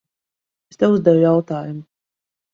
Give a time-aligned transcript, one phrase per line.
[0.73, 1.87] Es tev uzdevu jautājumu.